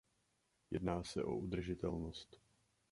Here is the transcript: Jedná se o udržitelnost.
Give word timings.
Jedná 0.71 1.03
se 1.03 1.23
o 1.23 1.35
udržitelnost. 1.37 2.39